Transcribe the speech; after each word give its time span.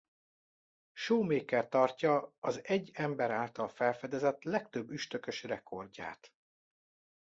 Shoemaker 0.93 1.67
tartja 1.69 2.33
az 2.39 2.59
egy 2.63 2.89
ember 2.93 3.31
által 3.31 3.67
felfedezett 3.67 4.43
legtöbb 4.43 4.89
üstökös 4.89 5.43
rekordját. 5.43 6.33